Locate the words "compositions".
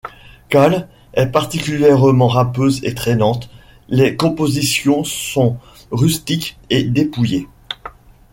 4.17-5.03